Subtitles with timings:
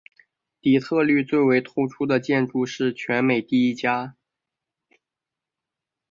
[0.61, 4.15] 底特律最为突出的建筑是全美第一家。